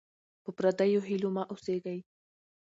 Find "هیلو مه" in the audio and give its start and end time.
1.09-1.43